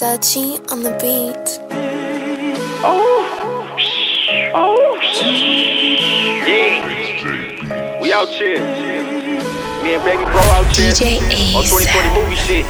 Dutchy 0.00 0.56
on 0.70 0.82
the 0.82 0.92
beat. 0.92 1.60
Oh, 2.82 3.22
oh, 4.54 4.98
yeah. 6.46 8.00
We 8.00 8.10
out 8.10 8.28
here. 8.28 8.60
Me 9.82 9.92
and 9.92 10.02
baby 10.02 10.24
bro 10.24 10.40
out 10.40 10.74
here. 10.74 10.92
DJ 10.92 11.20
On 11.54 11.64
2020 11.64 12.14
movie 12.18 12.36
shit. 12.36 12.64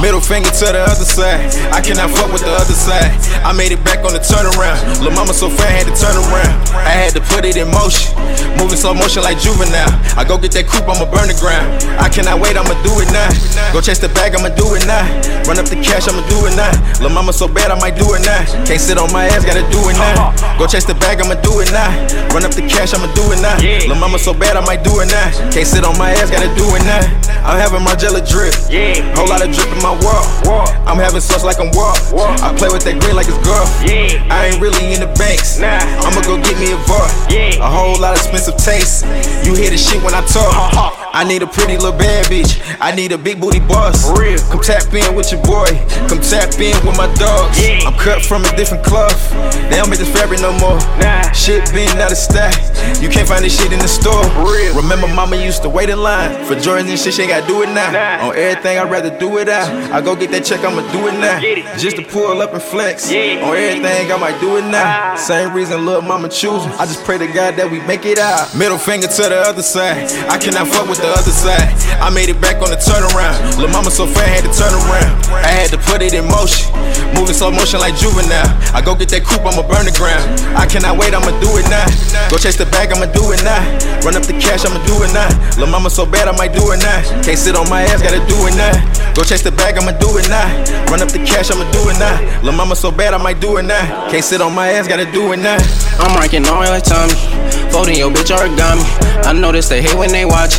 Middle 0.00 0.20
finger 0.20 0.48
to 0.48 0.66
the 0.72 0.80
other 0.80 1.04
side. 1.04 1.52
I 1.76 1.84
cannot 1.84 2.08
fuck 2.08 2.32
with 2.32 2.40
the 2.40 2.56
other 2.56 2.72
side. 2.72 3.12
I 3.44 3.52
made 3.52 3.68
it 3.68 3.84
back 3.84 4.00
on 4.00 4.16
the 4.16 4.22
turnaround. 4.24 4.80
Lil' 5.04 5.12
mama 5.12 5.36
so 5.36 5.52
fat, 5.52 5.68
had 5.68 5.86
to 5.92 5.94
turn 5.94 6.16
around. 6.16 6.56
I 6.72 6.96
had 6.96 7.12
to 7.12 7.20
put 7.20 7.44
it 7.44 7.60
in 7.60 7.68
motion. 7.68 8.16
Moving 8.56 8.80
slow 8.80 8.96
motion 8.96 9.20
like 9.22 9.36
juvenile. 9.36 9.92
I 10.16 10.24
go 10.24 10.40
get 10.40 10.56
that 10.56 10.64
coupe, 10.64 10.88
I'ma 10.88 11.04
burn 11.04 11.28
the 11.28 11.36
ground. 11.36 11.84
I 12.00 12.08
cannot 12.08 12.40
wait, 12.40 12.56
I'ma 12.56 12.72
do 12.80 12.96
it 13.04 13.12
now. 13.12 13.28
Go 13.76 13.84
chase 13.84 14.00
the 14.00 14.08
bag, 14.16 14.32
I'ma 14.32 14.48
do 14.56 14.72
it 14.72 14.88
now. 14.88 15.04
Run 15.44 15.60
up 15.60 15.68
the 15.68 15.76
cash, 15.84 16.08
I'ma 16.08 16.24
do 16.32 16.48
it 16.48 16.56
now. 16.56 16.72
Lil' 17.04 17.12
mama 17.12 17.36
so 17.36 17.44
bad, 17.44 17.68
I 17.68 17.76
might 17.76 18.00
do 18.00 18.08
it 18.16 18.24
now. 18.24 18.40
Can't 18.64 18.80
sit 18.80 18.96
on 18.96 19.12
my 19.12 19.28
ass, 19.28 19.44
gotta 19.44 19.68
do 19.68 19.84
it 19.92 20.00
now. 20.00 20.32
Go 20.56 20.64
chase 20.64 20.88
the 20.88 20.96
bag, 20.96 21.20
I'ma 21.20 21.36
do 21.44 21.60
it 21.60 21.68
now. 21.76 21.92
Run 22.32 22.48
up 22.48 22.56
the 22.56 22.64
cash, 22.64 22.96
I'ma 22.96 23.12
do 23.12 23.36
it 23.36 23.40
now. 23.44 23.60
Lil' 23.60 24.00
mama 24.00 24.16
so 24.16 24.32
bad, 24.32 24.56
I 24.56 24.64
might 24.64 24.80
do 24.80 24.96
it 25.04 25.12
now. 25.12 25.28
Can't 25.52 25.68
sit 25.68 25.84
on 25.84 25.92
my 26.00 26.16
ass, 26.16 26.32
gotta 26.32 26.48
do 26.56 26.64
it 26.72 26.84
now. 26.88 27.04
I'm 27.44 27.60
having 27.60 27.84
my 27.84 27.92
jelly 27.96 28.24
drip. 28.24 28.56
Yeah. 28.72 28.96
Whole 29.16 29.28
lot 29.28 29.44
of 29.44 29.52
drip 29.52 29.68
in 29.72 29.80
my 29.84 29.89
world. 29.98 30.26
I'm 30.86 30.98
having 30.98 31.20
sauce 31.20 31.44
like 31.44 31.60
I'm 31.60 31.70
walk. 31.72 31.98
Walk. 32.12 32.40
I 32.42 32.54
play 32.54 32.68
with 32.68 32.82
that 32.84 32.98
green 33.00 33.14
like 33.14 33.28
it's 33.28 33.38
girl. 33.46 33.66
Yeah. 33.82 34.22
I 34.30 34.50
ain't 34.50 34.60
really 34.60 34.94
in 34.94 35.00
the 35.00 35.10
banks. 35.18 35.58
Nah. 35.58 35.78
I'ma 36.02 36.20
go 36.22 36.36
get 36.38 36.58
me 36.58 36.72
a 36.72 36.80
bar. 36.86 37.06
Yeah. 37.30 37.62
A 37.62 37.68
whole 37.70 37.98
lot 37.98 38.14
of 38.14 38.22
expensive 38.22 38.56
taste. 38.56 39.06
You 39.46 39.54
hear 39.54 39.70
the 39.70 39.78
shit 39.78 40.02
when 40.02 40.14
I 40.14 40.22
talk. 40.26 41.09
I 41.12 41.24
need 41.24 41.42
a 41.42 41.46
pretty 41.46 41.76
little 41.76 41.96
bad 41.96 42.26
bitch. 42.26 42.60
I 42.80 42.94
need 42.94 43.10
a 43.10 43.18
big 43.18 43.40
booty 43.40 43.58
boss. 43.58 44.06
For 44.06 44.20
real. 44.20 44.38
Come 44.50 44.60
tap 44.60 44.92
in 44.94 45.14
with 45.14 45.32
your 45.32 45.42
boy. 45.42 45.66
Come 46.06 46.20
tap 46.22 46.54
in 46.60 46.74
with 46.86 46.96
my 46.96 47.12
dogs. 47.18 47.58
Yeah. 47.58 47.82
I'm 47.84 47.98
cut 47.98 48.22
from 48.22 48.44
a 48.44 48.56
different 48.56 48.84
cloth. 48.84 49.18
They 49.68 49.76
don't 49.76 49.90
make 49.90 49.98
this 49.98 50.12
fabric 50.12 50.40
no 50.40 50.52
more. 50.58 50.78
Nah. 51.02 51.30
Shit 51.32 51.66
been 51.72 51.90
out 51.98 52.12
of 52.12 52.18
stock. 52.18 52.54
You 53.02 53.08
can't 53.08 53.26
find 53.26 53.44
this 53.44 53.58
shit 53.58 53.72
in 53.72 53.80
the 53.80 53.88
store. 53.88 54.22
For 54.30 54.54
real. 54.54 54.76
Remember, 54.76 55.08
mama 55.08 55.36
used 55.36 55.62
to 55.62 55.68
wait 55.68 55.90
in 55.90 56.00
line 56.00 56.44
for 56.46 56.54
Jordans 56.54 56.90
and 56.90 56.98
shit. 56.98 57.14
She 57.14 57.22
ain't 57.22 57.30
gotta 57.30 57.46
do 57.46 57.62
it 57.62 57.70
now. 57.74 57.90
Nah. 57.90 58.28
On 58.28 58.36
everything, 58.36 58.78
I'd 58.78 58.90
rather 58.90 59.10
do 59.18 59.38
it 59.38 59.48
out. 59.48 59.68
I 59.92 60.00
go 60.00 60.14
get 60.14 60.30
that 60.30 60.44
check, 60.44 60.60
I'ma 60.60 60.82
do 60.92 61.08
it 61.08 61.18
now. 61.18 61.40
It. 61.42 61.66
Just 61.78 61.96
to 61.96 62.02
pull 62.02 62.40
up 62.40 62.54
and 62.54 62.62
flex. 62.62 63.10
Yeah. 63.10 63.42
On 63.42 63.56
everything, 63.56 64.12
I 64.12 64.16
might 64.16 64.40
do 64.40 64.56
it 64.58 64.62
now. 64.62 64.84
Ah. 64.84 65.16
Same 65.16 65.52
reason, 65.52 65.84
little 65.84 66.02
mama 66.02 66.28
choosing. 66.28 66.70
I 66.72 66.86
just 66.86 67.02
pray 67.04 67.18
to 67.18 67.26
God 67.26 67.56
that 67.56 67.68
we 67.68 67.80
make 67.80 68.06
it 68.06 68.18
out. 68.18 68.54
Middle 68.54 68.78
finger 68.78 69.08
to 69.08 69.22
the 69.22 69.42
other 69.42 69.62
side. 69.62 70.10
I 70.30 70.38
cannot 70.38 70.68
fuck 70.68 70.88
with 70.88 70.99
the 71.00 71.10
other 71.10 71.32
side. 71.32 71.72
I 72.00 72.08
made 72.12 72.28
it 72.28 72.40
back 72.40 72.60
on 72.60 72.70
the 72.70 72.76
turnaround. 72.76 73.58
Lil' 73.58 73.72
mama 73.72 73.90
so 73.90 74.06
fat, 74.06 74.28
had 74.28 74.44
to 74.44 74.52
turn 74.52 74.72
around. 74.72 75.10
I 75.42 75.48
had 75.48 75.70
to 75.72 75.78
put 75.78 76.02
it 76.02 76.12
in 76.12 76.28
motion. 76.28 76.68
Moving 77.16 77.34
slow 77.34 77.50
motion 77.50 77.80
like 77.80 77.96
juvenile. 77.96 78.46
I 78.76 78.80
go 78.84 78.94
get 78.94 79.08
that 79.10 79.24
coupe, 79.24 79.44
I'ma 79.44 79.64
burn 79.66 79.88
the 79.88 79.94
ground. 79.96 80.22
I 80.56 80.64
cannot 80.68 81.00
wait, 81.00 81.12
I'ma 81.16 81.32
do 81.40 81.50
it 81.56 81.66
now. 81.68 81.84
Go 82.28 82.36
chase 82.36 82.56
the 82.56 82.68
bag, 82.68 82.92
I'ma 82.92 83.08
do 83.10 83.32
it 83.32 83.42
now. 83.42 83.60
Run 84.04 84.16
up 84.16 84.24
the 84.24 84.36
cash, 84.36 84.64
I'ma 84.64 84.80
do 84.86 85.02
it 85.02 85.12
now. 85.12 85.28
Lil' 85.56 85.72
mama 85.72 85.90
so 85.90 86.04
bad, 86.04 86.28
I 86.28 86.36
might 86.36 86.52
do 86.52 86.62
it 86.72 86.80
now. 86.80 87.00
Can't 87.24 87.38
sit 87.40 87.56
on 87.56 87.68
my 87.68 87.82
ass, 87.88 88.00
gotta 88.04 88.22
do 88.28 88.36
it 88.46 88.54
now. 88.54 88.72
Go 89.16 89.24
chase 89.24 89.42
the 89.42 89.52
bag, 89.52 89.76
I'ma 89.80 89.92
do 89.96 90.08
it 90.20 90.28
now. 90.28 90.46
Run 90.92 91.02
up 91.02 91.10
the 91.10 91.20
cash, 91.24 91.50
I'ma 91.50 91.64
do 91.72 91.88
it 91.88 91.98
now. 91.98 92.16
Lil' 92.44 92.56
mama 92.56 92.76
so 92.76 92.92
bad, 92.92 93.14
I 93.14 93.18
might 93.18 93.40
do 93.40 93.56
it 93.58 93.64
now. 93.64 94.10
Can't 94.10 94.24
sit 94.24 94.40
on 94.40 94.54
my 94.54 94.72
ass, 94.76 94.86
gotta 94.86 95.10
do 95.10 95.32
it 95.32 95.38
now. 95.38 95.58
I'm 95.98 96.16
ranking 96.16 96.46
all 96.46 96.60
like 96.60 96.84
Tommy. 96.84 97.14
Folding 97.70 97.96
your 97.96 98.10
bitch 98.10 98.34
origami. 98.34 98.82
I 99.24 99.32
notice 99.32 99.68
they 99.68 99.82
hate 99.82 99.94
when 99.94 100.10
they 100.10 100.24
watch. 100.24 100.56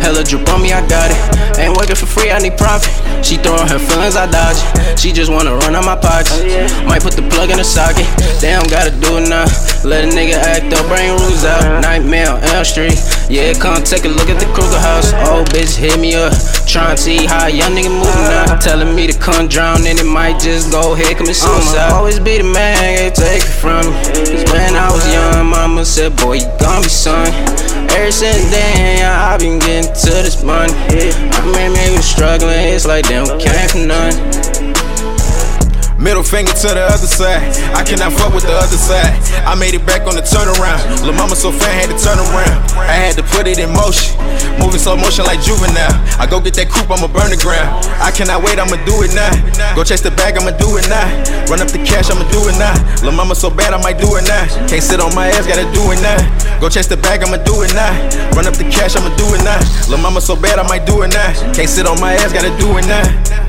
Hella 0.00 0.24
drip 0.24 0.48
on 0.48 0.62
me, 0.62 0.72
I 0.72 0.80
got 0.86 1.10
it. 1.10 1.18
Ain't 1.58 1.76
working 1.76 1.96
for 1.96 2.06
free, 2.06 2.30
I 2.30 2.38
need 2.38 2.56
profit. 2.56 2.92
She 3.24 3.36
throwing 3.36 3.66
her 3.68 3.78
feelings, 3.78 4.16
I 4.16 4.30
dodge 4.30 4.56
it. 4.56 4.98
She 4.98 5.12
just 5.12 5.30
wanna 5.30 5.54
run 5.54 5.74
on 5.74 5.84
my 5.84 5.96
pockets. 5.96 6.38
Might 6.86 7.02
put 7.02 7.14
the 7.14 7.26
plug 7.28 7.50
in 7.50 7.58
the 7.58 7.64
socket. 7.64 8.06
Damn, 8.40 8.62
gotta 8.70 8.90
do 8.90 9.18
it 9.18 9.28
now. 9.28 9.46
Let 9.84 10.06
a 10.06 10.08
nigga 10.08 10.38
act 10.38 10.72
up, 10.72 10.86
bring 10.86 11.10
rules 11.10 11.44
out. 11.44 11.82
Nightmare 11.82 12.30
on 12.30 12.42
L 12.54 12.64
Street. 12.64 12.98
Yeah, 13.28 13.52
come 13.54 13.82
take 13.82 14.04
a 14.04 14.08
look 14.08 14.28
at 14.30 14.38
the 14.38 14.46
Krueger 14.54 14.78
house. 14.78 15.12
Old 15.30 15.50
bitch 15.50 15.76
hit 15.76 15.98
me 15.98 16.14
up. 16.14 16.32
Trying 16.66 16.96
to 16.96 17.02
see 17.02 17.26
how 17.26 17.46
a 17.46 17.50
young 17.50 17.74
nigga 17.74 17.90
moving 17.90 18.28
now. 18.30 18.56
Telling 18.58 18.94
me 18.94 19.06
to 19.06 19.16
come 19.18 19.48
drown 19.48 19.86
and 19.86 19.98
it 19.98 20.06
might 20.06 20.38
just 20.40 20.70
go 20.70 20.94
ahead, 20.94 21.16
commit 21.16 21.36
suicide. 21.36 21.90
I'ma 21.90 21.96
always 21.96 22.18
be 22.18 22.38
the 22.38 22.44
man, 22.44 22.76
can't 22.76 23.14
take 23.14 23.42
it 23.42 23.54
from 23.60 23.86
me. 23.86 23.92
Cause 24.02 24.44
when 24.52 24.74
I 24.74 24.90
was 24.92 25.04
young, 25.12 25.46
mama 25.46 25.84
said, 25.84 26.16
boy, 26.16 26.34
you 26.34 26.48
gon' 26.60 26.82
be 26.82 26.88
son. 26.88 27.26
Ever 27.98 28.12
since 28.12 28.48
then, 28.52 28.98
yeah, 28.98 29.34
I've 29.34 29.40
been 29.40 29.58
getting 29.58 29.92
to 29.92 30.10
this 30.22 30.40
money. 30.44 30.72
I 30.72 31.68
we 31.68 31.96
was 31.96 32.06
struggling, 32.06 32.68
it's 32.72 32.86
like 32.86 33.08
damn, 33.08 33.24
we 33.24 33.42
came 33.42 33.68
from 33.68 33.88
none. 33.88 34.07
Middle 36.08 36.24
finger 36.24 36.56
to 36.64 36.72
the 36.72 36.88
other 36.88 37.04
side. 37.04 37.44
I 37.76 37.84
cannot 37.84 38.16
fuck 38.16 38.32
with 38.32 38.48
the 38.48 38.56
other 38.56 38.80
side. 38.80 39.12
I 39.44 39.52
made 39.52 39.76
it 39.76 39.84
back 39.84 40.08
on 40.08 40.16
the 40.16 40.24
turnaround. 40.24 41.04
Lil' 41.04 41.12
mama 41.12 41.36
so 41.36 41.52
fat, 41.52 41.84
had 41.84 41.92
to 41.92 41.98
turn 42.00 42.16
around. 42.16 42.64
I 42.80 42.96
had 42.96 43.12
to 43.20 43.24
put 43.28 43.44
it 43.44 43.60
in 43.60 43.68
motion. 43.76 44.16
Moving 44.56 44.80
slow 44.80 44.96
motion 44.96 45.28
like 45.28 45.44
juvenile. 45.44 45.92
I 46.16 46.24
go 46.24 46.40
get 46.40 46.56
that 46.56 46.72
coupe, 46.72 46.88
I'ma 46.88 47.12
burn 47.12 47.28
the 47.28 47.36
ground. 47.36 47.84
I 48.00 48.08
cannot 48.08 48.40
wait, 48.40 48.56
I'ma 48.56 48.80
do 48.88 49.04
it 49.04 49.12
now. 49.12 49.28
Go 49.76 49.84
chase 49.84 50.00
the 50.00 50.08
bag, 50.08 50.40
I'ma 50.40 50.56
do 50.56 50.80
it 50.80 50.88
now. 50.88 51.04
Run 51.52 51.60
up 51.60 51.68
the 51.68 51.84
cash, 51.84 52.08
I'ma 52.08 52.24
do 52.32 52.40
it 52.48 52.56
now. 52.56 52.72
Lil' 53.04 53.12
mama 53.12 53.36
so 53.36 53.52
bad, 53.52 53.76
I 53.76 53.78
might 53.84 54.00
do 54.00 54.08
it 54.16 54.24
now. 54.24 54.48
Can't 54.64 54.80
sit 54.80 55.04
on 55.04 55.12
my 55.12 55.28
ass, 55.28 55.44
gotta 55.44 55.68
do 55.76 55.92
it 55.92 56.00
now. 56.00 56.16
Go 56.56 56.72
chase 56.72 56.88
the 56.88 56.96
bag, 56.96 57.20
I'ma 57.20 57.36
do 57.44 57.68
it 57.68 57.76
now. 57.76 57.92
Run 58.32 58.48
up 58.48 58.56
the 58.56 58.64
cash, 58.72 58.96
I'ma 58.96 59.12
do 59.20 59.28
it 59.36 59.44
now. 59.44 59.60
Lil' 59.92 60.00
mama 60.00 60.24
so 60.24 60.32
bad, 60.32 60.56
I 60.56 60.64
might 60.64 60.88
do 60.88 61.04
it 61.04 61.12
now. 61.12 61.36
Can't 61.52 61.68
sit 61.68 61.84
on 61.84 62.00
my 62.00 62.16
ass, 62.16 62.32
gotta 62.32 62.56
do 62.56 62.80
it 62.80 62.88
now. 62.88 63.47